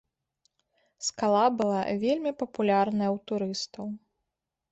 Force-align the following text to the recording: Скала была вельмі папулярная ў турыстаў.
Скала 1.07 1.43
была 1.59 1.81
вельмі 2.05 2.31
папулярная 2.41 3.09
ў 3.15 3.17
турыстаў. 3.33 3.85